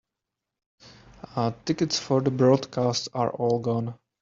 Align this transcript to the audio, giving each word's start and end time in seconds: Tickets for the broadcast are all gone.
Tickets 1.63 1.99
for 1.99 2.21
the 2.21 2.31
broadcast 2.31 3.09
are 3.13 3.29
all 3.29 3.59
gone. 3.59 3.93